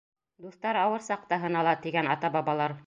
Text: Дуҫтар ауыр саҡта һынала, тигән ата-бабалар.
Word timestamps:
Дуҫтар 0.45 0.79
ауыр 0.85 1.05
саҡта 1.09 1.41
һынала, 1.45 1.77
тигән 1.87 2.13
ата-бабалар. 2.17 2.79